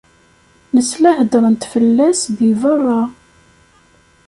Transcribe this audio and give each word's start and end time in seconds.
Nesla 0.75 1.11
hedren-d 1.17 1.63
fell-as 1.73 2.21
deg 2.37 2.51
berra. 2.61 3.01